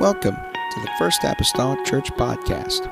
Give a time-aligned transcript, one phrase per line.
[0.00, 2.90] Welcome to the First Apostolic Church Podcast.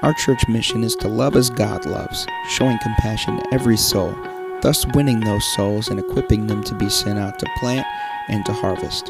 [0.00, 4.16] Our church mission is to love as God loves, showing compassion to every soul,
[4.62, 7.86] thus winning those souls and equipping them to be sent out to plant
[8.28, 9.08] and to harvest.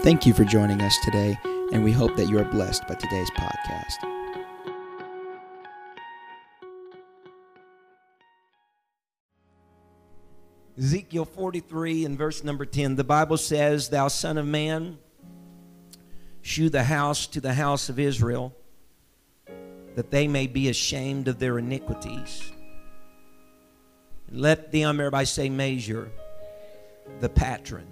[0.00, 1.38] Thank you for joining us today,
[1.70, 3.96] and we hope that you are blessed by today's podcast.
[10.78, 14.96] Ezekiel 43 and verse number 10, the Bible says, Thou son of man,
[16.46, 18.54] shew the house to the house of Israel,
[19.96, 22.52] that they may be ashamed of their iniquities.
[24.30, 26.08] Let them, everybody say, measure
[27.18, 27.88] the patron.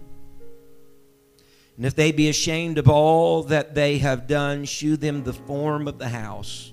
[1.77, 5.89] And if they be ashamed of all that they have done, shew them the form
[5.89, 6.73] of the house,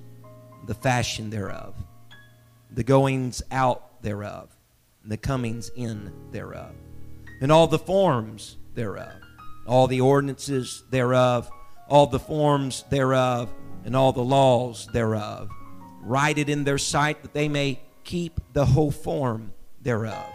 [0.67, 1.73] the fashion thereof,
[2.70, 4.55] the goings out thereof
[5.02, 6.75] and the comings in thereof,
[7.41, 9.13] and all the forms thereof,
[9.66, 11.50] all the ordinances thereof,
[11.91, 15.50] all the forms thereof, and all the laws thereof.
[16.02, 20.25] Write it in their sight that they may keep the whole form thereof,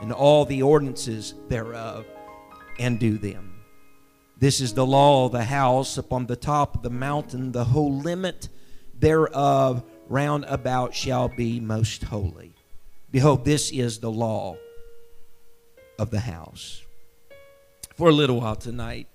[0.00, 2.04] and all the ordinances thereof,
[2.78, 3.62] and do them.
[4.38, 7.96] This is the law of the house upon the top of the mountain, the whole
[7.96, 8.50] limit
[8.98, 12.52] thereof round about shall be most holy.
[13.10, 14.58] Behold, this is the law
[15.98, 16.82] of the house.
[17.94, 19.08] For a little while tonight,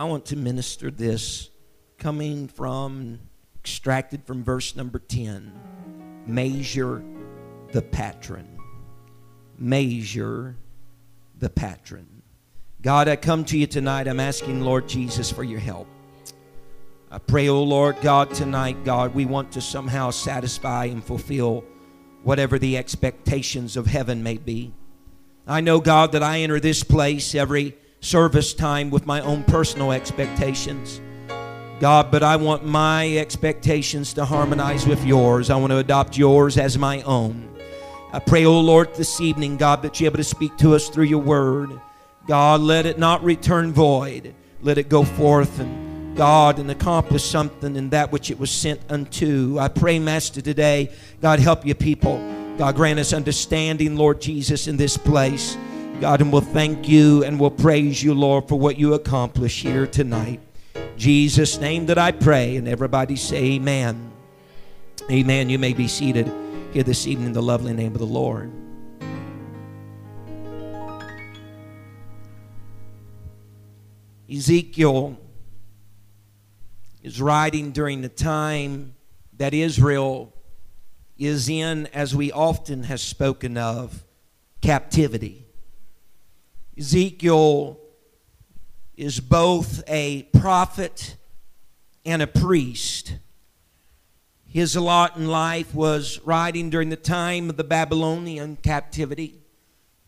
[0.00, 1.50] I want to minister this
[1.98, 3.20] coming from,
[3.58, 5.52] extracted from verse number 10.
[6.26, 7.04] Measure
[7.72, 8.48] the patron.
[9.58, 10.56] Measure
[11.38, 12.22] the patron.
[12.80, 14.08] God, I come to you tonight.
[14.08, 15.86] I'm asking, Lord Jesus, for your help.
[17.10, 21.62] I pray, oh Lord God, tonight, God, we want to somehow satisfy and fulfill
[22.22, 24.72] whatever the expectations of heaven may be.
[25.46, 29.92] I know, God, that I enter this place every service time with my own personal
[29.92, 31.00] expectations.
[31.80, 35.48] God, but I want my expectations to harmonize with yours.
[35.48, 37.48] I want to adopt yours as my own.
[38.12, 40.88] I pray, O oh Lord, this evening, God, that you're able to speak to us
[40.88, 41.80] through your word.
[42.26, 44.34] God, let it not return void.
[44.62, 48.80] Let it go forth and God and accomplish something in that which it was sent
[48.90, 49.58] unto.
[49.58, 50.92] I pray, Master, today,
[51.22, 52.18] God, help your people.
[52.58, 55.56] God, grant us understanding, Lord Jesus, in this place.
[56.00, 59.86] God, and we'll thank you and we'll praise you, Lord, for what you accomplish here
[59.86, 60.40] tonight.
[60.96, 64.10] Jesus' name that I pray, and everybody say amen.
[65.10, 65.50] Amen.
[65.50, 66.32] You may be seated
[66.72, 68.50] here this evening in the lovely name of the Lord.
[74.32, 75.18] Ezekiel
[77.02, 78.94] is writing during the time
[79.36, 80.32] that Israel
[81.18, 84.02] is in, as we often have spoken of,
[84.62, 85.46] captivity.
[86.78, 87.78] Ezekiel
[88.96, 91.16] is both a prophet
[92.04, 93.16] and a priest.
[94.46, 99.40] His lot in life was writing during the time of the Babylonian captivity,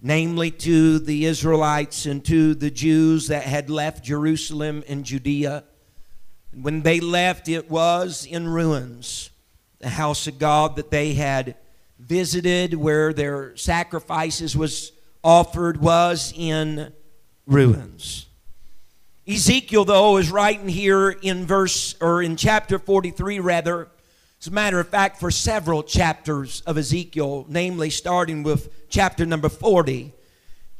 [0.00, 5.64] namely to the Israelites and to the Jews that had left Jerusalem and Judea.
[6.52, 9.30] When they left, it was in ruins.
[9.78, 11.56] The house of God that they had
[11.98, 16.92] visited, where their sacrifices was offered, was in
[17.46, 18.26] ruins.
[19.26, 23.88] Ezekiel, though, is writing here in verse or in chapter 43, rather.
[24.40, 29.48] As a matter of fact, for several chapters of Ezekiel, namely starting with chapter number
[29.48, 30.12] 40,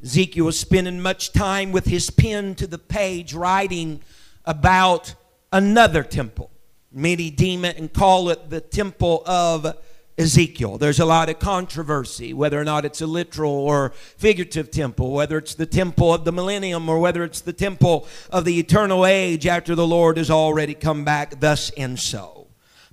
[0.02, 4.00] Ezekiel was spending much time with his pen to the page, writing
[4.44, 5.14] about
[5.52, 6.50] another temple.
[6.90, 9.76] Many deem it and call it the temple of
[10.22, 10.78] Ezekiel.
[10.78, 15.36] There's a lot of controversy whether or not it's a literal or figurative temple, whether
[15.36, 19.46] it's the temple of the millennium or whether it's the temple of the eternal age
[19.46, 22.46] after the Lord has already come back, thus and so.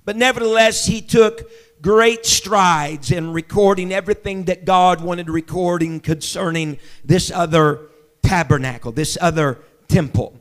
[0.04, 7.30] But nevertheless, he took great strides in recording everything that God wanted recording concerning this
[7.30, 7.88] other
[8.22, 10.40] tabernacle, this other temple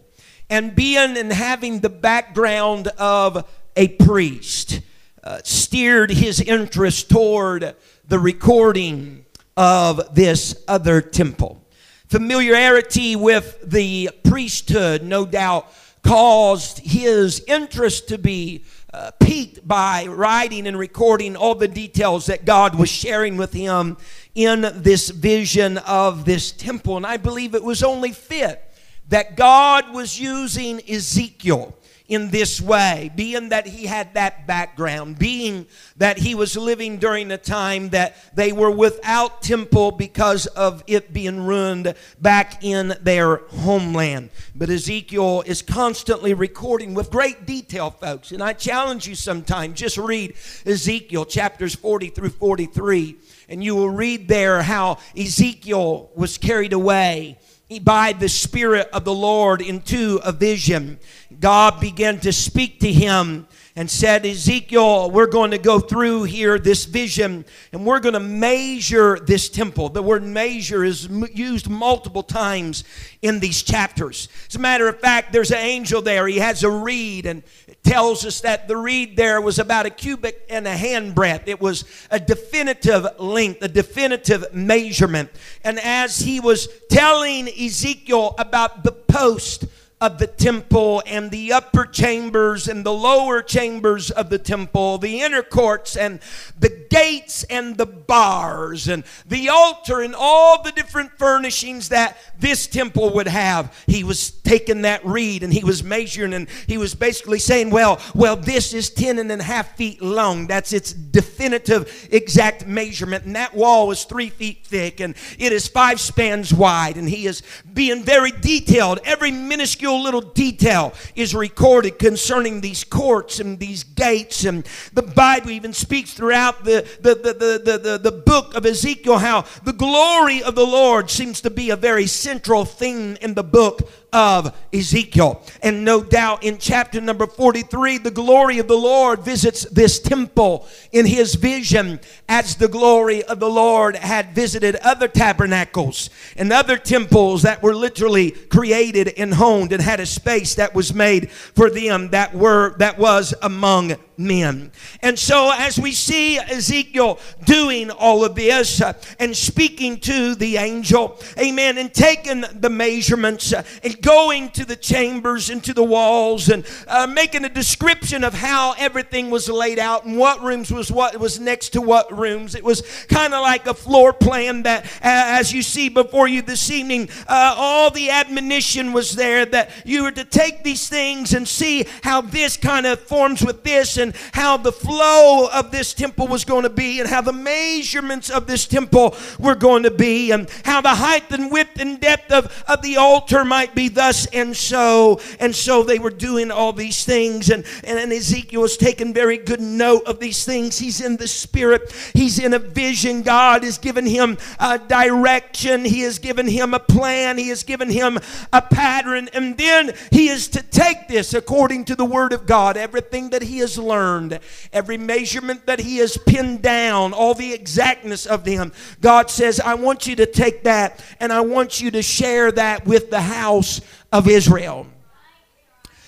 [0.49, 4.81] and being and having the background of a priest
[5.23, 7.75] uh, steered his interest toward
[8.07, 9.25] the recording
[9.57, 11.61] of this other temple.
[12.07, 15.71] Familiarity with the priesthood, no doubt,
[16.01, 18.63] caused his interest to be
[18.93, 23.97] uh, piqued by writing and recording all the details that God was sharing with him
[24.33, 26.97] in this vision of this temple.
[26.97, 28.63] And I believe it was only fit
[29.09, 31.75] that God was using Ezekiel
[32.09, 35.67] in this way, being that he had that background, being
[35.97, 41.13] that he was living during a time that they were without temple because of it
[41.13, 44.31] being ruined back in their homeland.
[44.55, 48.31] But Ezekiel is constantly recording with great detail, folks.
[48.31, 50.33] And I challenge you sometime, just read
[50.65, 53.17] Ezekiel chapters 40 through 43,
[53.49, 57.37] and you will read there how Ezekiel was carried away
[57.77, 60.99] by the Spirit of the Lord into a vision.
[61.39, 66.57] God began to speak to him and said, Ezekiel, we're going to go through here
[66.57, 69.89] this vision and we're going to measure this temple.
[69.89, 72.83] The word measure is used multiple times
[73.21, 74.29] in these chapters.
[74.47, 76.27] As a matter of fact, there's an angel there.
[76.27, 77.43] He has a reed and
[77.83, 81.47] tells us that the reed there was about a cubit and a handbreadth.
[81.47, 85.29] It was a definitive length, a definitive measurement.
[85.63, 89.65] And as he was telling Ezekiel about the post,
[90.01, 95.19] of the temple and the upper chambers and the lower chambers of the temple, the
[95.19, 96.21] inner courts and
[96.57, 102.65] the gates and the bars and the altar and all the different furnishings that this
[102.65, 103.77] temple would have.
[103.87, 107.99] He was taking that reed and he was measuring and he was basically saying, well,
[108.15, 110.47] well, this is ten and a half feet long.
[110.47, 113.25] That's its definitive exact measurement.
[113.25, 116.95] And that wall is three feet thick and it is five spans wide.
[116.95, 117.43] And he is
[117.73, 118.99] being very detailed.
[119.03, 124.45] Every minuscule little detail is recorded concerning these courts and these gates.
[124.45, 129.17] And the Bible even speaks throughout the, the, the, the, the, the book of Ezekiel
[129.17, 133.43] how the glory of the Lord seems to be a very central theme in the
[133.43, 135.41] book of Ezekiel.
[135.61, 140.67] And no doubt in chapter number 43, the glory of the Lord visits this temple
[140.91, 146.77] in his vision as the glory of the Lord had visited other tabernacles and other
[146.77, 151.69] temples that were literally created and honed and had a space that was made for
[151.69, 154.71] them that were that was among men.
[155.01, 160.57] And so, as we see Ezekiel doing all of this uh, and speaking to the
[160.57, 165.83] angel, amen, and taking the measurements uh, and going to the chambers and to the
[165.83, 170.71] walls and uh, making a description of how everything was laid out and what rooms
[170.71, 172.55] was what was next to what rooms.
[172.55, 176.41] It was kind of like a floor plan that, uh, as you see before you
[176.41, 181.33] this evening, uh, all the admonition was there that you were to take these things
[181.33, 185.93] and see how this kind of forms with this and how the flow of this
[185.93, 189.91] temple was going to be and how the measurements of this temple were going to
[189.91, 193.88] be and how the height and width and depth of, of the altar might be
[193.89, 195.19] thus and so.
[195.39, 197.49] And so they were doing all these things.
[197.49, 200.79] And, and Ezekiel was taking very good note of these things.
[200.79, 203.21] He's in the spirit, he's in a vision.
[203.21, 207.89] God has given him a direction, he has given him a plan, he has given
[207.89, 208.17] him
[208.53, 209.29] a pattern.
[209.33, 213.41] And then he is to take this according to the word of God, everything that
[213.41, 214.39] he has learned,
[214.71, 218.71] every measurement that He has pinned down, all the exactness of them.
[219.01, 222.85] God says, I want you to take that and I want you to share that
[222.85, 223.78] with the house
[224.11, 224.87] of Israel.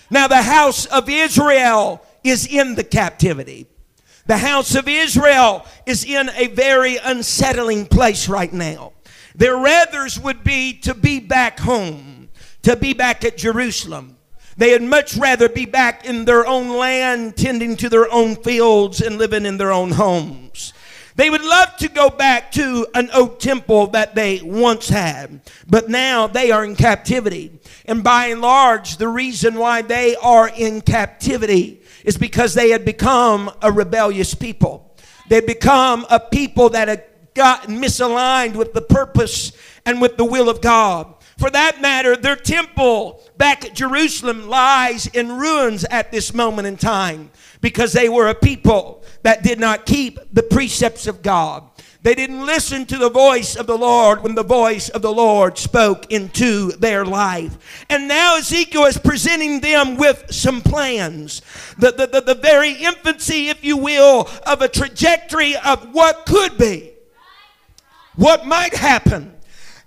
[0.09, 3.67] Now, the house of Israel is in the captivity.
[4.25, 8.93] The house of Israel is in a very unsettling place right now.
[9.35, 12.29] Their rathers would be to be back home,
[12.63, 14.17] to be back at Jerusalem.
[14.57, 19.17] They'd much rather be back in their own land, tending to their own fields and
[19.17, 20.73] living in their own homes.
[21.21, 25.87] They would love to go back to an old temple that they once had, but
[25.87, 27.59] now they are in captivity.
[27.85, 32.85] And by and large, the reason why they are in captivity is because they had
[32.85, 34.95] become a rebellious people.
[35.29, 37.03] They'd become a people that had
[37.35, 39.51] gotten misaligned with the purpose
[39.85, 41.13] and with the will of God.
[41.41, 46.77] For that matter, their temple back at Jerusalem lies in ruins at this moment in
[46.77, 47.31] time
[47.61, 51.63] because they were a people that did not keep the precepts of God.
[52.03, 55.57] They didn't listen to the voice of the Lord when the voice of the Lord
[55.57, 57.85] spoke into their life.
[57.89, 61.41] And now Ezekiel is presenting them with some plans.
[61.79, 66.59] The, the, the, the very infancy, if you will, of a trajectory of what could
[66.59, 66.91] be,
[68.15, 69.37] what might happen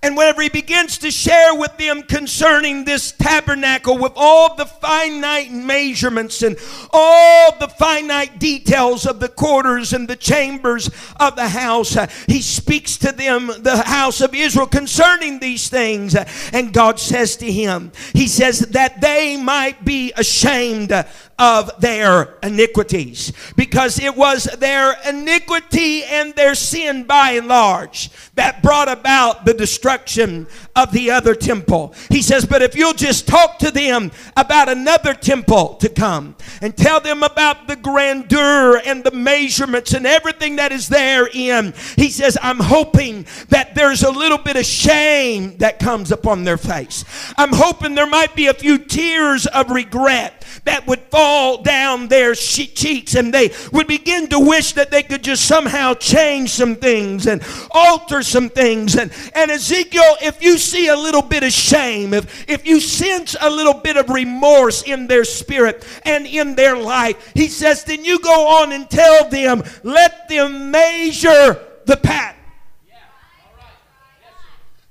[0.04, 5.50] and whenever he begins to share with them concerning this tabernacle with all the finite
[5.50, 6.58] measurements and
[6.92, 12.42] all the finite details of the quarters and the chambers of the house, uh, he
[12.42, 16.14] speaks to them, the house of Israel, concerning these things.
[16.52, 20.92] And God says to him, He says, that they might be ashamed
[21.38, 23.32] of their iniquities.
[23.56, 29.54] Because it was their iniquity and their sin by and large that brought about the
[29.54, 31.94] destruction of the other temple.
[32.10, 36.76] He says, But if you'll just talk to them about another temple to come and
[36.76, 42.36] tell them about the grandeur and the measurements and everything that is therein, he says,
[42.42, 47.04] I'm hoping that there's a little bit of shame that comes upon their face.
[47.36, 52.34] I'm hoping there might be a few tears of regret that would fall down their
[52.34, 57.26] cheeks and they would begin to wish that they could just somehow change some things
[57.26, 58.96] and alter some things.
[58.96, 63.36] And, and Ezekiel, if you see a little bit of shame, if, if you sense
[63.40, 68.04] a little bit of remorse in their spirit and in their life, he says, then
[68.04, 72.43] you go on and tell them, let them measure the pattern.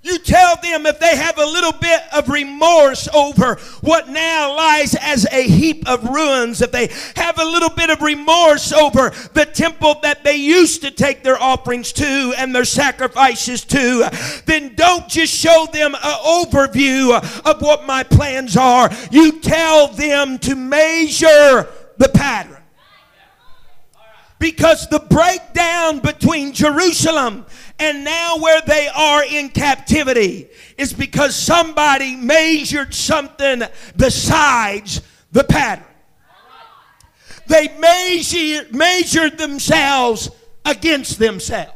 [0.03, 4.95] You tell them if they have a little bit of remorse over what now lies
[4.95, 9.45] as a heap of ruins, if they have a little bit of remorse over the
[9.45, 14.09] temple that they used to take their offerings to and their sacrifices to,
[14.45, 17.13] then don't just show them an overview
[17.45, 18.89] of what my plans are.
[19.09, 22.62] You tell them to measure the pattern.
[24.43, 27.45] Because the breakdown between Jerusalem
[27.79, 33.63] and now where they are in captivity is because somebody measured something
[33.95, 35.85] besides the pattern.
[37.47, 40.29] They measured, measured themselves
[40.65, 41.71] against themselves.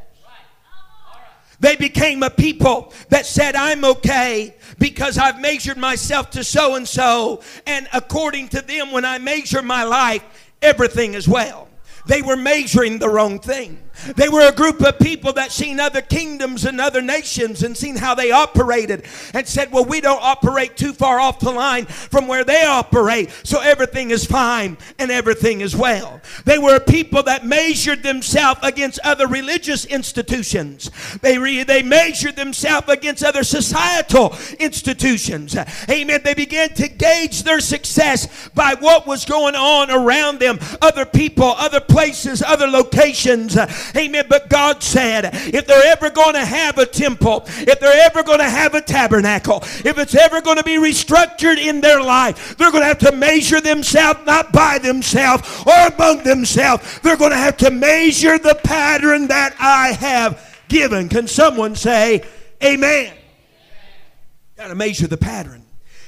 [1.62, 6.86] They became a people that said, I'm okay because I've measured myself to so and
[6.86, 7.44] so.
[7.66, 10.26] And according to them, when I measure my life,
[10.62, 11.67] everything is well.
[12.08, 13.80] They were measuring the wrong thing.
[14.16, 17.96] They were a group of people that seen other kingdoms and other nations and seen
[17.96, 22.28] how they operated and said, well, we don't operate too far off the line from
[22.28, 26.22] where they operate, so everything is fine and everything is well.
[26.46, 30.90] They were a people that measured themselves against other religious institutions.
[31.22, 35.56] They, re- they measured themselves against other societal institutions.
[35.90, 36.22] Amen.
[36.24, 41.54] They began to gauge their success by what was going on around them, other people,
[41.58, 43.58] other places, other locations.
[43.96, 44.26] Amen.
[44.28, 48.40] But God said, if they're ever going to have a temple, if they're ever going
[48.40, 52.72] to have a tabernacle, if it's ever going to be restructured in their life, they're
[52.72, 57.00] going to have to measure themselves not by themselves or among themselves.
[57.00, 61.10] They're going to have to measure the pattern that I have given.
[61.10, 62.24] Can someone say,
[62.64, 63.14] Amen?
[64.56, 65.64] Got to measure the pattern.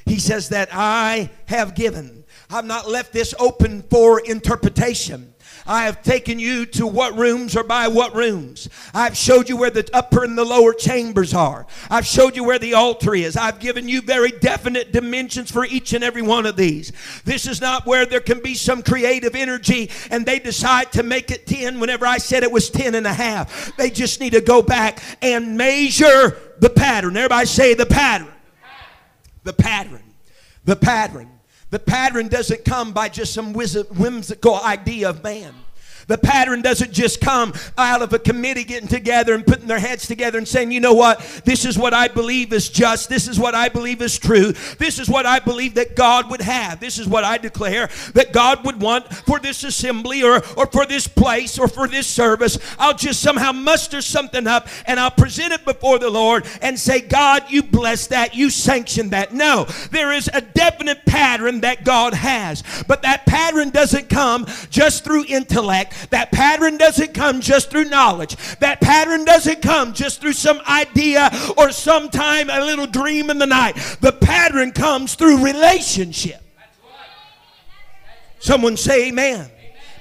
[0.06, 2.24] He says that I have given.
[2.50, 5.36] I've not left this open for interpretation.
[5.70, 8.68] I have taken you to what rooms or by what rooms.
[8.92, 11.68] I've showed you where the upper and the lower chambers are.
[11.92, 13.38] I've showed you where the altar is.
[13.38, 16.92] I've given you very definite dimensions for each and every one of these.
[17.24, 21.30] This is not where there can be some creative energy and they decide to make
[21.30, 23.72] it 10 whenever I said it was 10 and a half.
[23.78, 27.16] They just need to go back and measure the pattern.
[27.16, 28.34] Everybody say the pattern.
[29.44, 30.04] The pattern.
[30.66, 31.39] The pattern.
[31.72, 35.54] The pattern doesn't come by just some whimsical idea of man.
[36.10, 40.08] The pattern doesn't just come out of a committee getting together and putting their heads
[40.08, 43.10] together and saying, you know what, this is what I believe is just.
[43.10, 44.54] This is what I believe is true.
[44.80, 46.80] This is what I believe that God would have.
[46.80, 50.88] This is what I declare that God would want for this assembly or, or for
[50.88, 52.58] this place or for this service.
[52.80, 57.02] I'll just somehow muster something up and I'll present it before the Lord and say,
[57.02, 58.34] God, you bless that.
[58.34, 59.32] You sanction that.
[59.32, 62.64] No, there is a definite pattern that God has.
[62.88, 65.94] But that pattern doesn't come just through intellect.
[66.10, 68.36] That pattern doesn't come just through knowledge.
[68.60, 73.46] That pattern doesn't come just through some idea or sometime a little dream in the
[73.46, 73.76] night.
[74.02, 76.42] The pattern comes through relationship.
[78.40, 79.52] Someone say amen.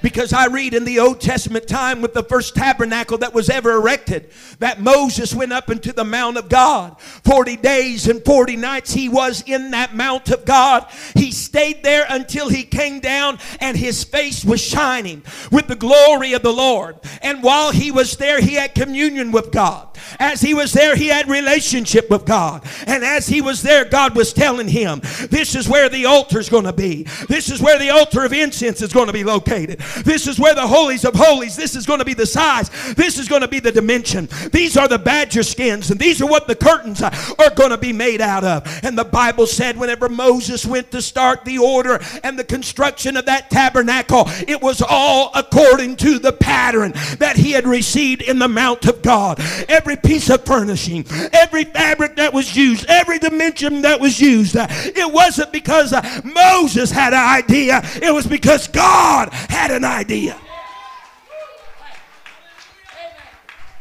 [0.01, 3.71] Because I read in the Old Testament time with the first tabernacle that was ever
[3.71, 6.99] erected that Moses went up into the Mount of God.
[7.01, 10.87] 40 days and 40 nights he was in that Mount of God.
[11.15, 16.33] He stayed there until he came down and his face was shining with the glory
[16.33, 16.99] of the Lord.
[17.21, 19.87] And while he was there, he had communion with God.
[20.19, 22.65] As he was there, he had relationship with God.
[22.87, 26.49] And as he was there, God was telling him, this is where the altar is
[26.49, 27.03] going to be.
[27.27, 29.81] This is where the altar of incense is going to be located.
[30.03, 31.55] This is where the holies of holies.
[31.55, 32.69] This is going to be the size.
[32.95, 34.27] This is going to be the dimension.
[34.51, 37.93] These are the badger skins, and these are what the curtains are going to be
[37.93, 38.79] made out of.
[38.83, 43.25] And the Bible said, whenever Moses went to start the order and the construction of
[43.25, 48.47] that tabernacle, it was all according to the pattern that he had received in the
[48.47, 49.39] mount of God.
[49.67, 55.11] Every piece of furnishing, every fabric that was used, every dimension that was used, it
[55.11, 60.39] wasn't because uh, Moses had an idea, it was because God had an idea.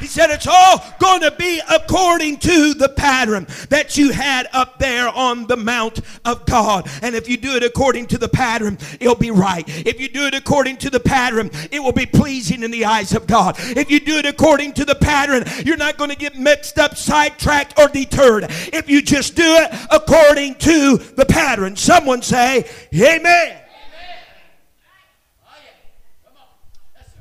[0.00, 4.78] He said it's all going to be according to the pattern that you had up
[4.78, 6.88] there on the Mount of God.
[7.02, 9.64] And if you do it according to the pattern, it'll be right.
[9.66, 13.12] If you do it according to the pattern, it will be pleasing in the eyes
[13.12, 13.56] of God.
[13.58, 16.96] If you do it according to the pattern, you're not going to get mixed up,
[16.96, 18.46] sidetracked, or deterred.
[18.72, 21.74] If you just do it according to the pattern.
[21.74, 23.67] Someone say, Amen.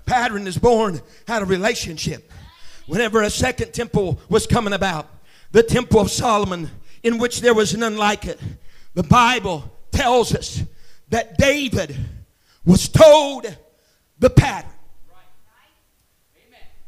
[0.08, 2.32] Pattern is born out of relationship
[2.88, 5.08] whenever a second temple was coming about,
[5.52, 6.72] the temple of Solomon,
[7.04, 8.40] in which there was none like it,
[8.94, 10.64] the Bible tells us
[11.10, 11.96] that David
[12.66, 13.56] was told
[14.18, 14.72] the pattern.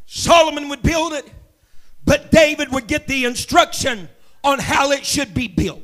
[0.06, 1.30] Solomon would build it,
[2.06, 4.10] but David would get the instruction
[4.44, 5.84] on how it should be built.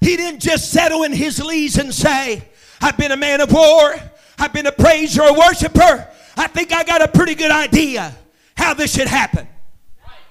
[0.00, 2.46] He didn't just settle in his lees and say,
[2.80, 3.96] I've been a man of war,
[4.38, 8.14] I've been a praiser, a worshiper, I think I got a pretty good idea
[8.56, 9.48] how this should happen.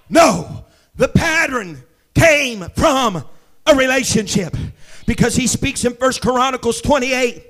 [0.09, 1.83] No, the pattern
[2.13, 3.23] came from
[3.65, 4.55] a relationship
[5.07, 7.43] because he speaks in First Chronicles 28.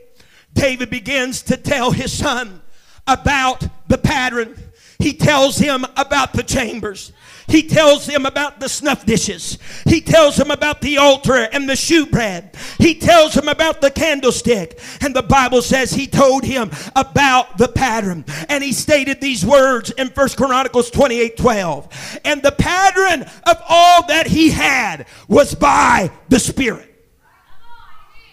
[0.53, 2.62] David begins to tell his son
[3.07, 4.57] about the pattern.
[5.00, 7.12] He tells him about the chambers.
[7.48, 9.58] He tells them about the snuff dishes.
[9.86, 12.56] He tells them about the altar and the shewbread.
[12.80, 14.80] He tells them about the candlestick.
[15.02, 18.25] And the Bible says he told him about the pattern.
[18.50, 22.20] And he stated these words in First Chronicles 28 12.
[22.25, 26.95] And the pattern of all that he had was by the Spirit.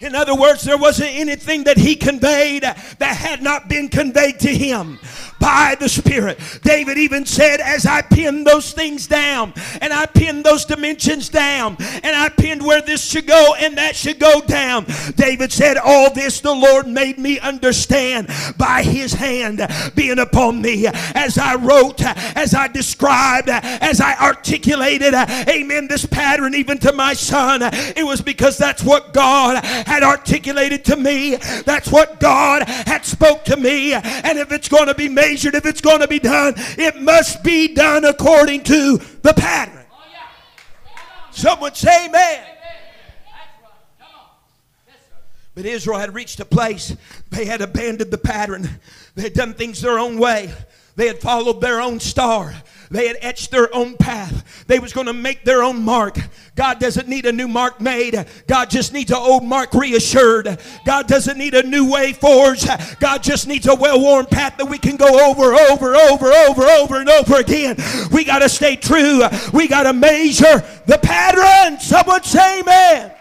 [0.02, 4.48] In other words, there wasn't anything that he conveyed that had not been conveyed to
[4.48, 4.98] him
[5.42, 6.38] by the Spirit.
[6.62, 11.76] David even said, As I pinned those things down, and I pinned those dimensions down,
[11.80, 14.86] and I pinned where this should go and that should go down.
[15.16, 20.86] David said, All this the Lord made me understand by his hand being upon me.
[20.86, 27.14] As I wrote, as I described, as I articulated, amen, this pattern even to my
[27.14, 31.36] son, it was because that's what God had articulated to me.
[31.66, 33.92] That's what God had spoke to me.
[33.92, 37.44] And if it's going to be measured, if it's going to be done, it must
[37.44, 39.84] be done according to the pattern.
[41.30, 42.44] Someone say amen.
[45.54, 46.96] But Israel had reached a place,
[47.28, 48.80] they had abandoned the pattern.
[49.14, 50.54] They had done things their own way.
[50.96, 52.54] They had followed their own star.
[52.92, 54.66] They had etched their own path.
[54.66, 56.18] They was going to make their own mark.
[56.54, 58.26] God doesn't need a new mark made.
[58.46, 60.58] God just needs an old mark reassured.
[60.84, 62.68] God doesn't need a new way forged.
[63.00, 67.00] God just needs a well-worn path that we can go over, over, over, over, over
[67.00, 67.76] and over again.
[68.12, 69.22] We got to stay true.
[69.54, 71.80] We got to measure the pattern.
[71.80, 73.12] Someone say amen.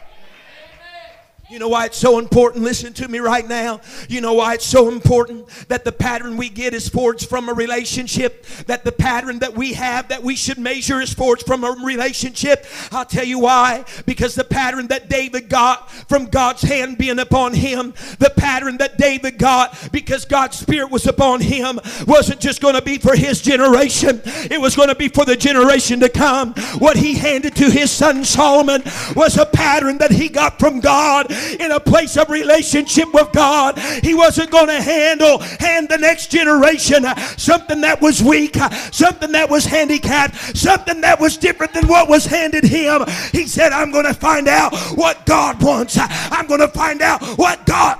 [1.51, 2.63] You know why it's so important?
[2.63, 3.81] Listen to me right now.
[4.07, 7.53] You know why it's so important that the pattern we get is forged from a
[7.53, 11.71] relationship, that the pattern that we have that we should measure is forged from a
[11.83, 12.65] relationship.
[12.89, 13.83] I'll tell you why.
[14.05, 18.97] Because the pattern that David got from God's hand being upon him, the pattern that
[18.97, 23.41] David got because God's Spirit was upon him, wasn't just going to be for his
[23.41, 26.53] generation, it was going to be for the generation to come.
[26.77, 28.83] What he handed to his son Solomon
[29.17, 31.27] was a pattern that he got from God
[31.59, 33.77] in a place of relationship with God.
[33.79, 37.05] He wasn't going to handle hand the next generation
[37.37, 38.55] something that was weak,
[38.91, 43.03] something that was handicapped, something that was different than what was handed him.
[43.31, 45.97] He said, I'm going to find out what God wants.
[45.99, 47.97] I'm going to find out what God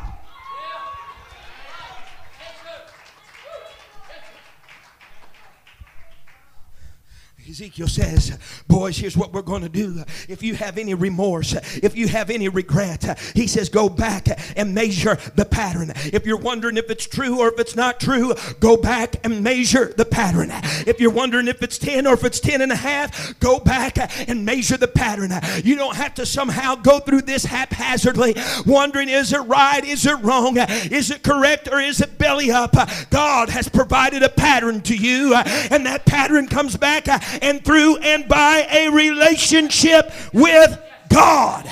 [7.51, 8.37] Ezekiel says,
[8.69, 10.05] Boys, here's what we're going to do.
[10.29, 14.73] If you have any remorse, if you have any regret, he says, Go back and
[14.73, 15.91] measure the pattern.
[16.13, 19.91] If you're wondering if it's true or if it's not true, go back and measure
[19.97, 20.49] the pattern.
[20.87, 23.97] If you're wondering if it's 10 or if it's 10 and a half, go back
[24.29, 25.31] and measure the pattern.
[25.65, 28.33] You don't have to somehow go through this haphazardly,
[28.65, 29.83] wondering, Is it right?
[29.83, 30.55] Is it wrong?
[30.57, 32.77] Is it correct or is it belly up?
[33.09, 37.09] God has provided a pattern to you, and that pattern comes back
[37.41, 41.69] and through and by a relationship with God.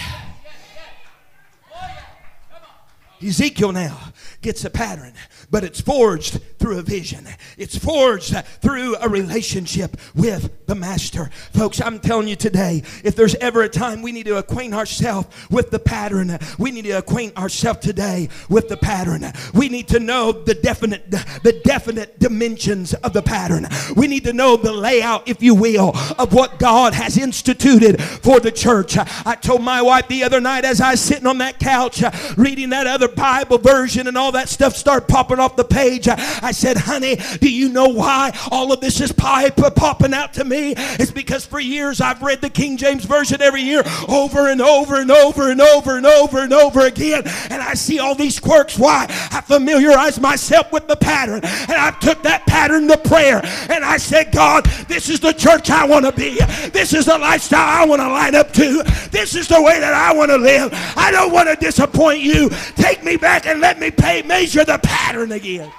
[3.22, 3.98] Ezekiel now
[4.42, 5.14] gets a pattern,
[5.52, 7.26] but it's forged through a vision.
[7.58, 11.30] It's forged through a relationship with the master.
[11.54, 15.28] Folks, I'm telling you today, if there's ever a time we need to acquaint ourselves
[15.50, 19.26] with the pattern, we need to acquaint ourselves today with the pattern.
[19.54, 23.68] We need to know the definite the definite dimensions of the pattern.
[23.96, 28.40] We need to know the layout, if you will, of what God has instituted for
[28.40, 28.98] the church.
[28.98, 32.04] I told my wife the other night as I was sitting on that couch
[32.38, 36.08] reading that other Bible version and all that stuff started popping off the page.
[36.08, 40.74] I said, honey, do you know why all of this is popping out to me?
[40.78, 45.02] It's because for years I've read the King James Version every year over and over
[45.02, 47.24] and over and over and over and over again.
[47.50, 48.78] And I see all these quirks.
[48.78, 49.06] Why?
[49.32, 51.42] I familiarize myself with the pattern.
[51.44, 53.42] And I took that pattern to prayer.
[53.70, 56.40] And I said, God, this is the church I want to be.
[56.70, 58.84] This is the lifestyle I want to line up to.
[59.12, 60.72] This is the way that I want to live.
[60.96, 62.50] I don't want to disappoint you.
[62.76, 65.72] Take me back and let me pay, measure the pattern again.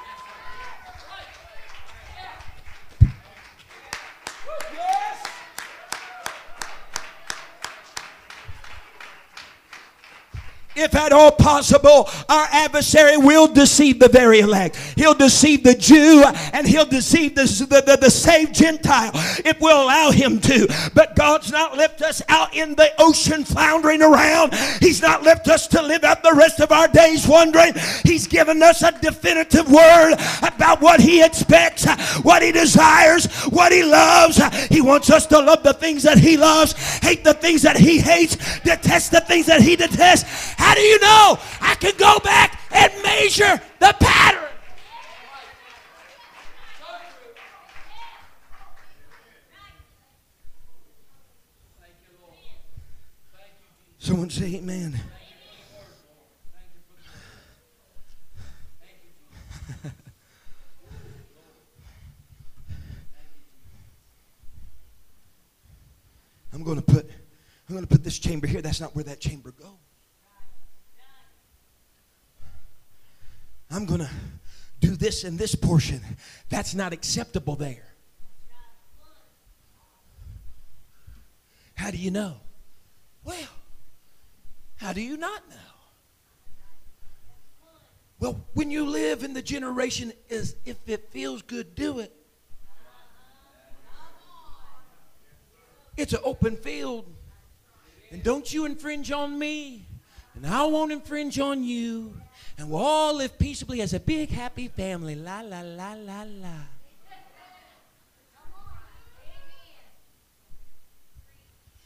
[10.81, 14.77] If at all possible, our adversary will deceive the very elect.
[14.97, 19.11] He'll deceive the Jew and he'll deceive the, the, the, the, saved Gentile.
[19.45, 20.69] if we'll allow him to.
[20.95, 24.55] But God's not left us out in the ocean floundering around.
[24.81, 27.75] He's not left us to live out the rest of our days wondering.
[28.05, 31.87] He's given us a definitive word about what he expects,
[32.23, 34.41] what he desires, what he loves.
[34.69, 37.99] He wants us to love the things that he loves, hate the things that he
[37.99, 41.37] hates, detest the things that he detests how do you know?
[41.61, 44.45] I can go back and measure the pattern.
[53.99, 55.01] Someone say amen.
[66.53, 67.11] I'm going to put
[67.69, 68.63] I'm going to put this chamber here.
[68.63, 69.80] That's not where that chamber goes.
[73.71, 74.11] I'm going to
[74.81, 76.01] do this in this portion.
[76.49, 77.87] That's not acceptable there.
[81.75, 82.35] How do you know?
[83.25, 83.37] Well,
[84.77, 85.57] how do you not know?
[88.19, 92.13] Well, when you live in the generation is if it feels good, do it.
[95.97, 97.07] It's an open field.
[98.11, 99.87] And don't you infringe on me,
[100.35, 102.15] and I won't infringe on you
[102.61, 105.15] and we'll all live peaceably as a big happy family.
[105.15, 106.55] La, la, la, la, la.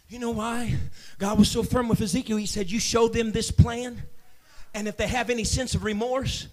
[0.08, 0.74] You know why?
[1.18, 2.38] God was so firm with Ezekiel.
[2.38, 4.02] He said, You show them this plan,
[4.74, 6.48] and if they have any sense of remorse,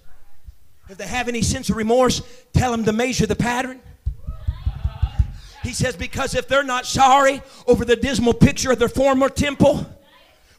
[0.88, 2.21] if they have any sense of remorse,
[2.54, 3.80] tell them to measure the pattern.
[5.63, 9.86] He says, Because if they're not sorry over the dismal picture of their former temple,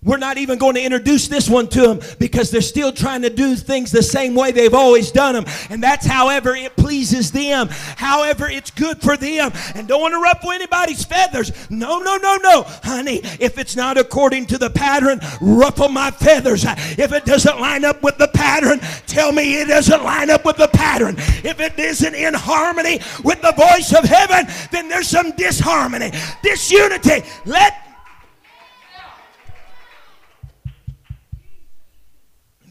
[0.05, 3.31] we're not even going to introduce this one to them because they're still trying to
[3.31, 5.45] do things the same way they've always done them.
[5.71, 9.53] And that's however it pleases them, however it's good for them.
[9.75, 11.53] And don't want to ruffle anybody's feathers.
[11.71, 12.63] No, no, no, no.
[12.83, 16.65] Honey, if it's not according to the pattern, ruffle my feathers.
[16.67, 20.57] If it doesn't line up with the pattern, tell me it doesn't line up with
[20.57, 21.15] the pattern.
[21.19, 26.11] If it isn't in harmony with the voice of heaven, then there's some disharmony,
[26.43, 27.23] disunity.
[27.45, 27.92] Let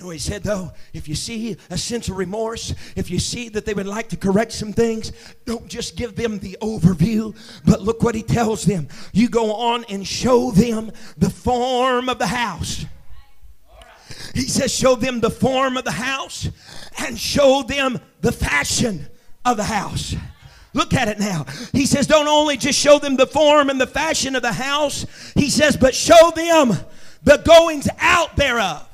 [0.02, 3.66] know he said, though, if you see a sense of remorse, if you see that
[3.66, 5.12] they would like to correct some things,
[5.46, 7.36] don't just give them the overview,
[7.66, 8.88] but look what he tells them.
[9.14, 12.86] You go on and show them the form of the house.
[14.34, 16.50] He says, show them the form of the house
[17.00, 19.08] and show them the fashion
[19.46, 20.16] of the house.
[20.74, 21.46] Look at it now.
[21.74, 25.06] He says, don't only just show them the form and the fashion of the house,
[25.36, 26.74] he says, but show them
[27.24, 28.88] the goings out thereof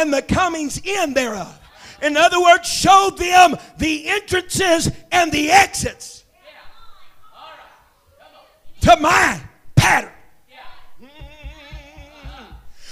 [0.00, 1.58] and the comings in thereof.
[2.02, 6.24] In other words, show them the entrances and the exits
[8.80, 9.40] to my
[9.76, 10.12] pattern.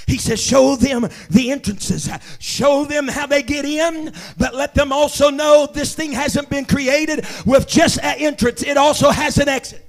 [0.06, 4.90] He says, Show them the entrances, show them how they get in, but let them
[4.90, 9.48] also know this thing hasn't been created with just an entrance, it also has an
[9.48, 9.87] exit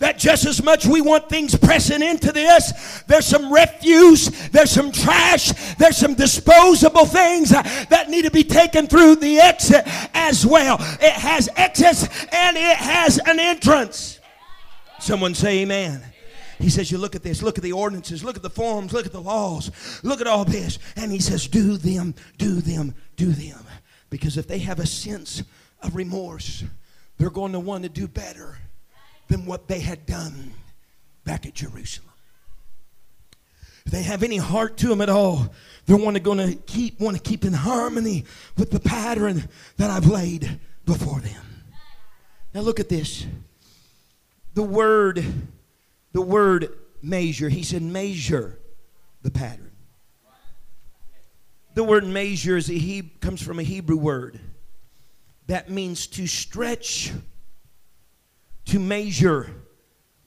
[0.00, 4.90] that just as much we want things pressing into this, there's some refuse, there's some
[4.90, 9.84] trash, there's some disposable things uh, that need to be taken through the exit
[10.14, 10.76] as well.
[11.00, 14.18] It has exits and it has an entrance.
[14.98, 16.02] Someone say amen.
[16.58, 19.04] He says, You look at this, look at the ordinances, look at the forms, look
[19.04, 19.70] at the laws,
[20.02, 20.78] look at all this.
[20.96, 23.64] And he says, Do them, do them, do them.
[24.08, 25.42] Because if they have a sense
[25.82, 26.64] of remorse,
[27.18, 28.58] they're going to want to do better
[29.30, 30.52] than what they had done
[31.24, 32.10] back at Jerusalem.
[33.86, 35.54] If they have any heart to them at all,
[35.86, 38.26] they're going to keep want to keep in harmony
[38.58, 41.42] with the pattern that I've laid before them.
[42.52, 43.24] Now look at this.
[44.54, 45.24] The word,
[46.12, 47.48] the word measure.
[47.48, 48.58] He said measure
[49.22, 49.70] the pattern.
[51.74, 54.40] The word measure is a he comes from a Hebrew word
[55.46, 57.12] that means to stretch,
[58.70, 59.50] to measure,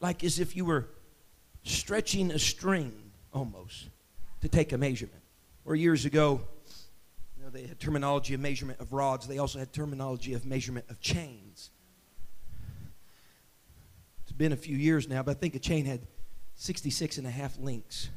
[0.02, 0.90] like as if you were
[1.64, 2.92] stretching a string
[3.34, 3.88] almost
[4.42, 5.22] to take a measurement.
[5.64, 6.42] Or years ago,
[7.38, 9.28] you know, they had terminology of measurement of rods.
[9.28, 11.70] They also had terminology of measurement of chains.
[14.24, 16.02] It's been a few years now, but I think a chain had
[16.56, 18.10] 66 and a half links.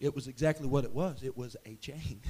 [0.00, 1.22] It was exactly what it was.
[1.22, 2.20] It was a chain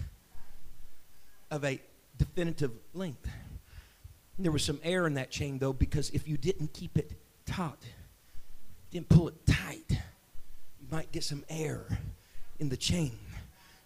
[1.50, 1.80] of a
[2.18, 3.26] definitive length.
[4.42, 7.12] There was some air in that chain, though, because if you didn't keep it
[7.44, 7.82] taut,
[8.90, 11.98] didn't pull it tight, you might get some air
[12.58, 13.12] in the chain.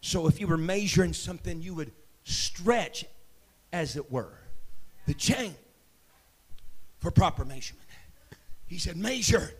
[0.00, 1.90] So if you were measuring something, you would
[2.22, 3.04] stretch,
[3.72, 4.38] as it were,
[5.06, 5.54] the chain
[7.00, 7.88] for proper measurement.
[8.66, 9.50] He said, measure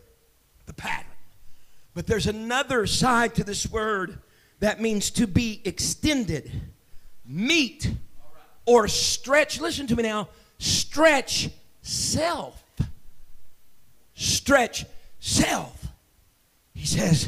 [0.65, 1.11] the pattern.
[1.93, 4.19] But there's another side to this word
[4.61, 6.51] that means to be extended,
[7.25, 7.91] meet,
[8.65, 9.59] or stretch.
[9.59, 10.29] Listen to me now.
[10.57, 11.49] Stretch
[11.81, 12.63] self.
[14.13, 14.85] Stretch
[15.19, 15.87] self.
[16.73, 17.27] He says,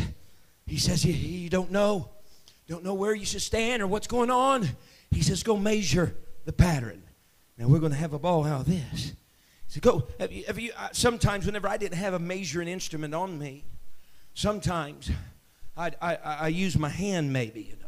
[0.65, 2.09] he says, you, you don't know,
[2.67, 4.67] don't know where you should stand or what's going on.
[5.11, 7.01] He says, go measure the pattern.
[7.57, 9.13] Now we're going to have a ball out of this.
[9.65, 10.07] He said, go.
[10.19, 13.63] Have you, have you, uh, sometimes, whenever I didn't have a measuring instrument on me,
[14.33, 15.09] sometimes
[15.75, 17.86] I'd, I, I use my hand, maybe, you know.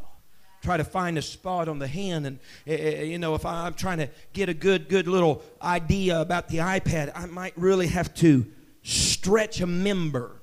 [0.62, 3.98] Try to find a spot on the hand, and uh, you know, if I'm trying
[3.98, 8.46] to get a good, good little idea about the iPad, I might really have to
[8.82, 10.42] stretch a member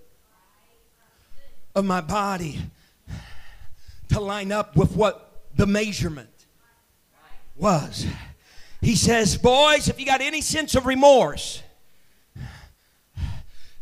[1.75, 2.59] of my body
[4.09, 6.45] to line up with what the measurement
[7.55, 8.07] was.
[8.81, 11.61] He says, Boys, if you got any sense of remorse,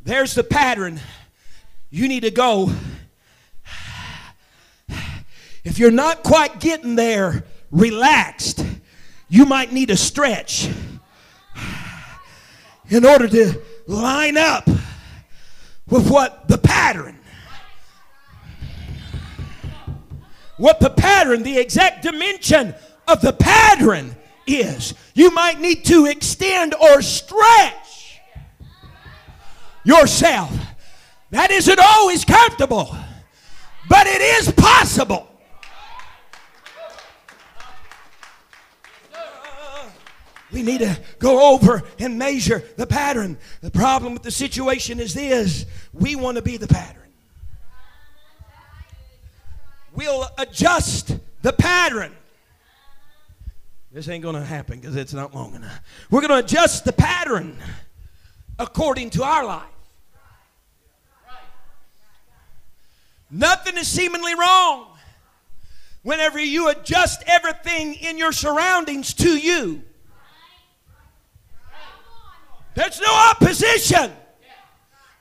[0.02, 1.00] there's the pattern.
[1.90, 2.72] You need to go.
[5.66, 8.64] If you're not quite getting there relaxed,
[9.28, 10.70] you might need a stretch
[12.88, 14.68] in order to line up
[15.88, 17.18] with what the pattern
[20.58, 22.74] what the pattern the exact dimension
[23.08, 24.16] of the pattern
[24.48, 24.94] is.
[25.14, 28.22] You might need to extend or stretch
[29.84, 30.56] yourself.
[31.32, 32.96] That isn't always comfortable,
[33.90, 35.35] but it is possible.
[40.52, 43.38] We need to go over and measure the pattern.
[43.62, 47.02] The problem with the situation is this we want to be the pattern.
[49.94, 52.16] We'll adjust the pattern
[53.96, 55.80] this ain't going to happen because it's not long enough.
[56.12, 57.56] We're going to adjust the pattern
[58.60, 59.64] according to our life.
[63.32, 64.88] Nothing is seemingly wrong
[66.04, 69.82] whenever you adjust everything in your surroundings to you.
[72.76, 74.12] There's no opposition.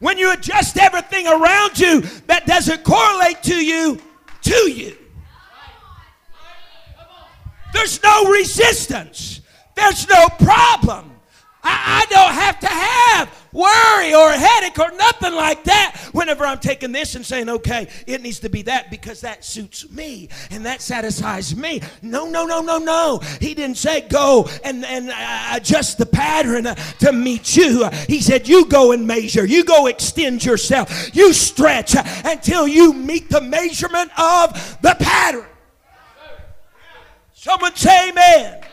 [0.00, 4.00] When you adjust everything around you that doesn't correlate to you,
[4.42, 4.96] to you.
[7.72, 9.40] There's no resistance.
[9.74, 11.10] There's no problem.
[11.62, 16.44] I, I, don't have to have worry or a headache or nothing like that whenever
[16.44, 20.28] I'm taking this and saying, okay, it needs to be that because that suits me
[20.50, 21.80] and that satisfies me.
[22.02, 23.20] No, no, no, no, no.
[23.40, 27.88] He didn't say go and, and uh, adjust the pattern uh, to meet you.
[28.08, 32.92] He said, you go and measure, you go extend yourself, you stretch uh, until you
[32.92, 35.46] meet the measurement of the pattern.
[37.32, 38.64] Someone say amen.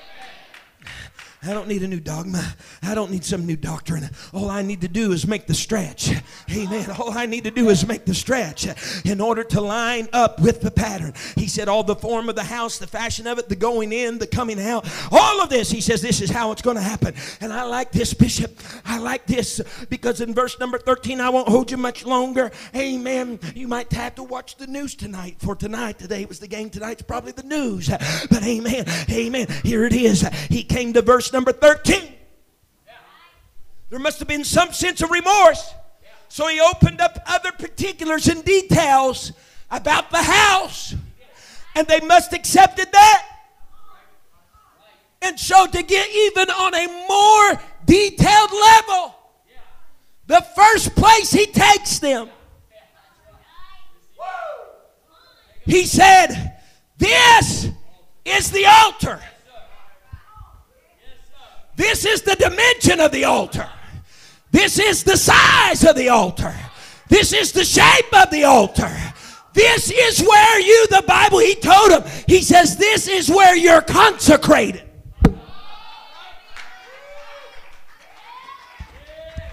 [1.44, 2.54] I don't need a new dogma.
[2.84, 4.08] I don't need some new doctrine.
[4.32, 6.12] All I need to do is make the stretch.
[6.52, 6.92] Amen.
[7.00, 8.68] All I need to do is make the stretch
[9.04, 11.14] in order to line up with the pattern.
[11.36, 14.20] He said, All the form of the house, the fashion of it, the going in,
[14.20, 17.16] the coming out, all of this, he says, This is how it's going to happen.
[17.40, 18.60] And I like this, Bishop.
[18.86, 22.52] I like this because in verse number 13, I won't hold you much longer.
[22.76, 23.40] Amen.
[23.56, 25.38] You might have to watch the news tonight.
[25.40, 27.90] For tonight, today was the game, tonight's probably the news.
[28.30, 28.86] But amen.
[29.10, 29.48] Amen.
[29.64, 30.22] Here it is.
[30.50, 32.14] He came to verse number 13.
[33.90, 35.74] There must have been some sense of remorse,
[36.30, 39.34] So he opened up other particulars and details
[39.70, 40.96] about the house.
[41.76, 43.28] And they must accepted that.
[45.22, 49.16] And so to get even on a more detailed level,
[50.28, 52.30] the first place he takes them,
[55.66, 56.60] he said,
[56.98, 57.68] This
[58.26, 59.20] is the altar.
[61.82, 63.68] This is the dimension of the altar.
[64.52, 66.54] This is the size of the altar.
[67.10, 68.96] This is the shape of the altar.
[69.54, 73.82] This is where you, the Bible, he told him, he says, This is where you're
[73.82, 74.91] consecrated.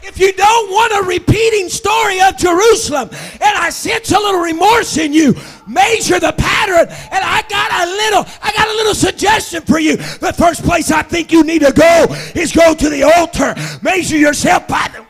[0.08, 4.96] If you don't want a repeating story of Jerusalem, and I sense a little remorse
[4.96, 5.34] in you,
[5.66, 6.88] measure the pattern.
[6.88, 9.96] And I got a little, I got a little suggestion for you.
[9.96, 13.54] The first place I think you need to go is go to the altar.
[13.82, 15.06] Measure yourself by the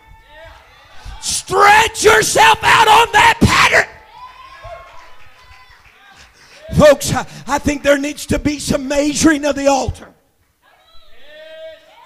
[1.22, 3.88] stretch yourself out on that pattern.
[6.76, 10.12] Folks, I, I think there needs to be some measuring of the altar.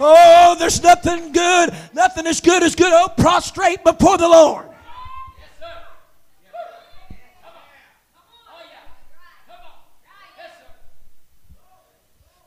[0.00, 2.92] Oh, there's nothing good, nothing as good as good.
[2.92, 4.66] Oh, prostrate before the Lord.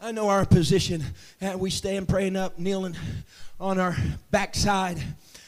[0.02, 1.04] I know our position,
[1.42, 2.96] and we stand praying up, kneeling
[3.60, 3.98] on our
[4.30, 5.02] backside,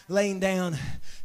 [0.10, 0.75] laying down.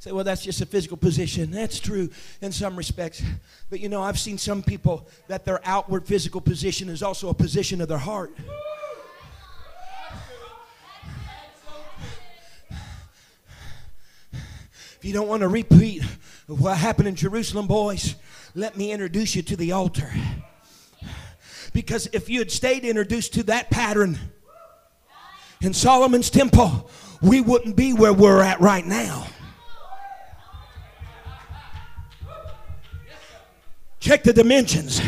[0.01, 1.51] Say, well, that's just a physical position.
[1.51, 2.11] That's true
[2.43, 3.23] in some respects.
[3.71, 7.35] But you know, I've seen some people that their outward physical position is also a
[7.35, 8.37] position of their heart.
[15.03, 16.05] If you don't want to repeat
[16.47, 18.15] what happened in Jerusalem, boys,
[18.55, 20.09] let me introduce you to the altar.
[21.73, 24.17] Because if you had stayed introduced to that pattern
[25.61, 26.89] in Solomon's temple,
[27.21, 29.27] we wouldn't be where we're at right now.
[33.99, 35.03] Check the dimensions.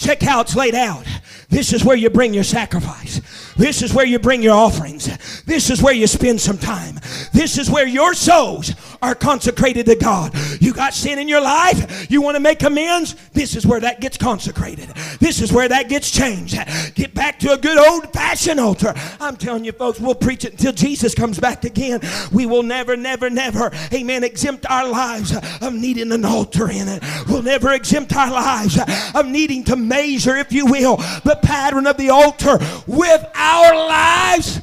[0.00, 1.06] Check how it's laid out.
[1.50, 3.20] This is where you bring your sacrifice.
[3.56, 5.42] This is where you bring your offerings.
[5.42, 6.98] This is where you spend some time.
[7.34, 10.32] This is where your souls are consecrated to God.
[10.60, 14.00] You got sin in your life, you want to make amends, this is where that
[14.00, 14.88] gets consecrated.
[15.18, 16.56] This is where that gets changed.
[16.94, 18.94] Get back to a good old fashioned altar.
[19.20, 22.00] I'm telling you, folks, we'll preach it until Jesus comes back again.
[22.32, 27.02] We will never, never, never, amen, exempt our lives of needing an altar in it.
[27.28, 28.78] We'll never exempt our lives
[29.14, 34.60] of needing to measure, if you will, the pattern of the altar with our lives.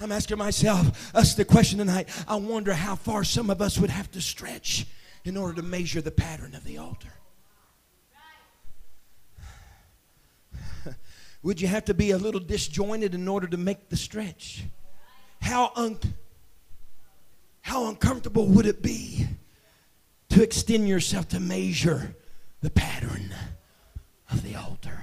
[0.00, 2.08] I'm asking myself, us the question tonight.
[2.26, 4.86] I wonder how far some of us would have to stretch
[5.24, 7.12] in order to measure the pattern of the altar.
[11.42, 14.64] Would you have to be a little disjointed in order to make the stretch?
[15.42, 15.98] How, un-
[17.60, 19.26] how uncomfortable would it be
[20.30, 22.14] to extend yourself to measure
[22.62, 23.34] the pattern
[24.30, 25.00] of the altar?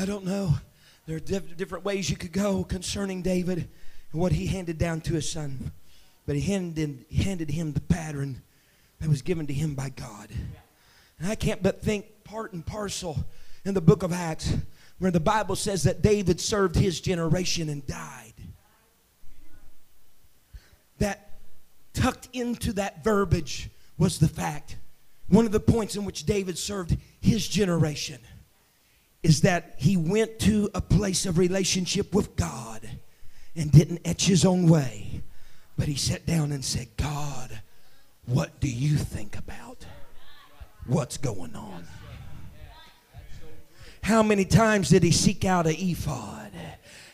[0.00, 0.54] I don't know.
[1.06, 3.68] There are diff- different ways you could go concerning David
[4.12, 5.72] and what he handed down to his son.
[6.24, 8.42] But he handed, handed him the pattern
[9.00, 10.28] that was given to him by God.
[11.18, 13.24] And I can't but think part and parcel
[13.64, 14.54] in the book of Acts
[14.98, 18.32] where the Bible says that David served his generation and died.
[20.98, 21.38] That
[21.92, 24.76] tucked into that verbiage was the fact
[25.28, 28.18] one of the points in which David served his generation
[29.22, 32.88] is that he went to a place of relationship with God
[33.54, 35.22] and didn't etch his own way,
[35.76, 37.60] but he sat down and said, God,
[38.26, 39.84] what do you think about
[40.86, 41.86] what's going on?
[44.02, 46.50] How many times did he seek out an ephod?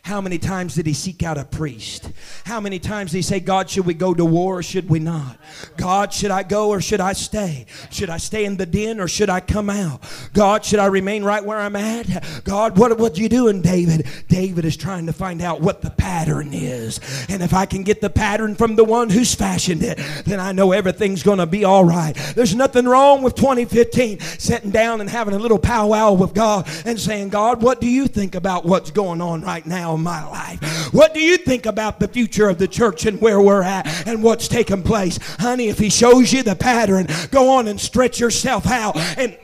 [0.04, 2.10] How many times did he seek out a priest?
[2.44, 4.98] How many times did he say, God, should we go to war or should we
[4.98, 5.38] not?
[5.78, 7.64] God, should I go or should I stay?
[7.90, 10.02] Should I stay in the den or should I come out?
[10.34, 12.22] God, should I remain right where I'm at?
[12.44, 14.06] God, what, what you doing, David?
[14.28, 17.00] David is trying to find out what the pattern is.
[17.30, 20.52] And if I can get the pattern from the one who's fashioned it, then I
[20.52, 22.12] know everything's going to be all right.
[22.34, 27.00] There's nothing wrong with 2015 sitting down and having a little powwow with God and
[27.00, 29.93] saying, God, what do you think about what's going on right now?
[30.02, 30.92] My life.
[30.92, 34.22] What do you think about the future of the church and where we're at and
[34.22, 35.18] what's taking place?
[35.38, 39.36] Honey, if he shows you the pattern, go on and stretch yourself out and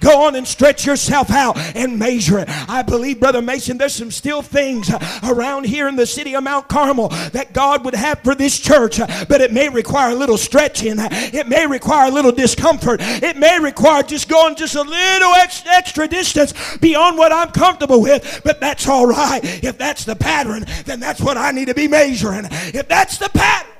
[0.00, 2.48] Go on and stretch yourself out and measure it.
[2.68, 6.42] I believe, Brother Mason, there's some still things uh, around here in the city of
[6.42, 10.14] Mount Carmel that God would have for this church, uh, but it may require a
[10.14, 10.96] little stretching.
[10.98, 13.00] It may require a little discomfort.
[13.00, 18.40] It may require just going just a little extra distance beyond what I'm comfortable with,
[18.44, 19.40] but that's all right.
[19.62, 22.46] If that's the pattern, then that's what I need to be measuring.
[22.50, 23.72] If that's the pattern,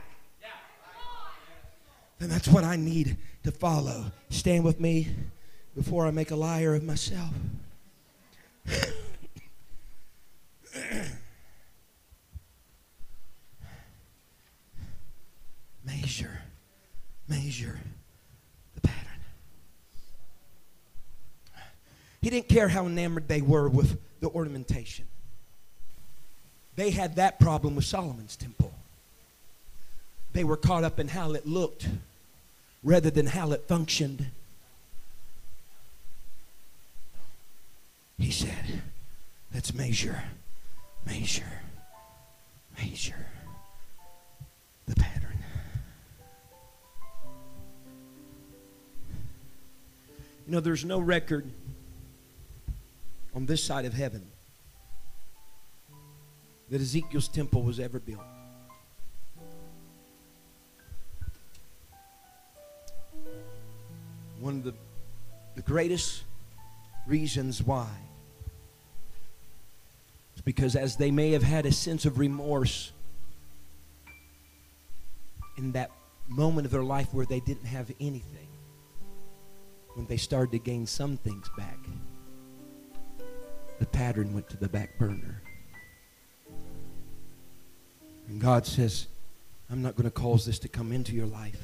[2.19, 4.13] then that's what I need to follow.
[4.29, 5.09] Stand with me
[5.83, 7.31] before I make a liar of myself.
[15.87, 16.43] measure,
[17.27, 17.81] measure
[18.75, 18.99] the pattern.
[22.21, 25.07] He didn't care how enamored they were with the ornamentation.
[26.77, 28.75] They had that problem with Solomon's temple.
[30.35, 31.89] They were caught up in how it looked
[32.83, 34.27] rather than how it functioned.
[38.21, 38.83] He said,
[39.53, 40.23] let's measure,
[41.07, 41.61] measure,
[42.79, 43.27] measure
[44.87, 45.39] the pattern.
[50.47, 51.51] You know, there's no record
[53.35, 54.23] on this side of heaven
[56.69, 58.21] that Ezekiel's temple was ever built.
[64.41, 64.75] One of the,
[65.55, 66.23] the greatest
[67.07, 67.89] reasons why
[70.41, 72.93] is because as they may have had a sense of remorse
[75.59, 75.91] in that
[76.29, 78.49] moment of their life where they didn't have anything,
[79.95, 81.79] when they started to gain some things back,
[83.79, 85.43] the pattern went to the back burner.
[88.29, 89.09] And God says,
[89.71, 91.61] I'm not going to cause this to come into your life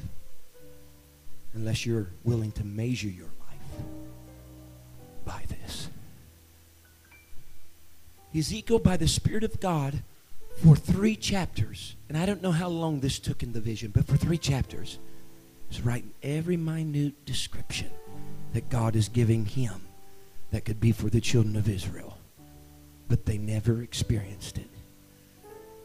[1.53, 3.85] unless you're willing to measure your life
[5.25, 5.86] by this.
[8.35, 10.03] Ezekiel, by the Spirit of God,
[10.57, 14.05] for three chapters, and I don't know how long this took in the vision, but
[14.05, 14.97] for three chapters,
[15.69, 17.89] is writing every minute description
[18.53, 19.81] that God is giving him
[20.51, 22.17] that could be for the children of Israel.
[23.07, 24.69] But they never experienced it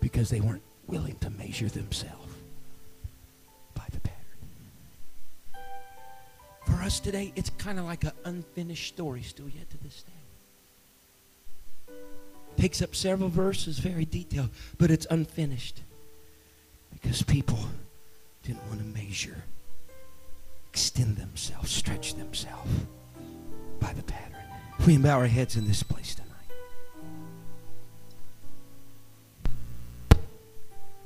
[0.00, 2.34] because they weren't willing to measure themselves
[3.74, 4.16] by the pattern.
[6.66, 10.21] For us today, it's kind of like an unfinished story still yet to this day.
[12.56, 15.82] Takes up several verses, very detailed, but it's unfinished
[16.92, 17.58] because people
[18.44, 19.44] didn't want to measure,
[20.70, 22.70] extend themselves, stretch themselves
[23.80, 24.36] by the pattern.
[24.86, 26.28] We bow our heads in this place tonight.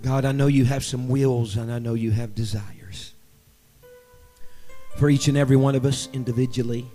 [0.02, 3.14] God, I know you have some wills and I know you have desires.
[4.96, 6.86] For each and every one of us individually,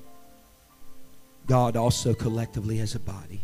[1.46, 3.42] God also collectively as a body.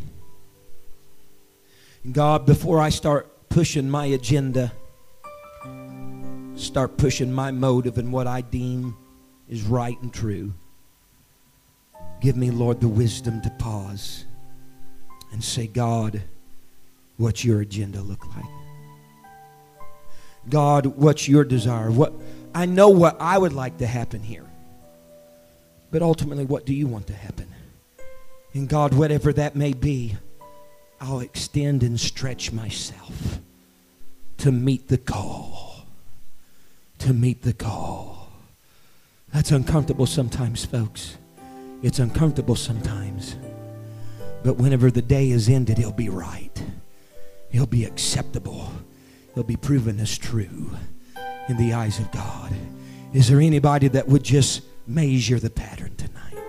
[2.11, 4.71] God, before I start pushing my agenda,
[6.55, 8.95] start pushing my motive and what I deem
[9.49, 10.53] is right and true,
[12.21, 14.25] give me, Lord, the wisdom to pause
[15.33, 16.21] and say, God,
[17.17, 18.45] what's your agenda look like?
[20.49, 21.91] God, what's your desire?
[21.91, 22.13] What
[22.55, 24.45] I know what I would like to happen here.
[25.91, 27.47] But ultimately, what do you want to happen?
[28.53, 30.15] And God, whatever that may be,
[30.99, 33.39] I'll extend and stretch myself
[34.37, 35.85] to meet the call.
[36.99, 38.29] To meet the call.
[39.33, 41.17] That's uncomfortable sometimes, folks.
[41.83, 43.35] It's uncomfortable sometimes.
[44.43, 46.63] But whenever the day is ended, it'll be right.
[47.51, 48.71] It'll be acceptable
[49.37, 50.71] they'll be proven as true
[51.47, 52.51] in the eyes of God.
[53.13, 56.43] Is there anybody that would just measure the pattern tonight?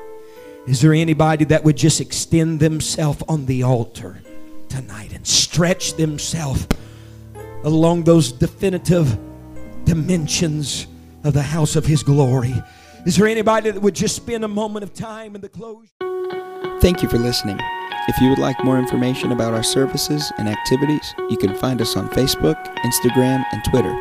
[0.66, 4.22] Is there anybody that would just extend themselves on the altar
[4.68, 6.66] tonight and stretch themselves
[7.64, 9.18] along those definitive
[9.84, 10.86] dimensions
[11.24, 12.54] of the house of His glory?
[13.06, 15.88] Is there anybody that would just spend a moment of time in the close?
[16.80, 17.58] Thank you for listening.
[18.08, 21.96] If you would like more information about our services and activities, you can find us
[21.96, 23.94] on Facebook, Instagram, and Twitter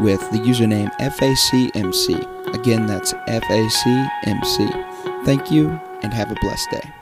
[0.00, 2.54] with the username FACMC.
[2.54, 5.24] Again, that's FACMC.
[5.24, 5.68] Thank you
[6.02, 6.95] and have a blessed day.